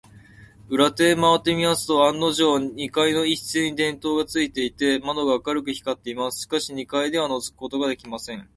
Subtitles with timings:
[0.67, 6.39] 裏手へまわってみますと、案のじょう、二階の一室に電燈がついていて、窓が明るく光っています。
[6.41, 8.49] しかし、二階ではのぞくことができません。